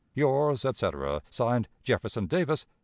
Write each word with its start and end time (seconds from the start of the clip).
"Yours, 0.15 0.65
etc., 0.65 1.21
(Signed) 1.29 1.67
"Jefferson 1.83 2.25
Davis. 2.25 2.65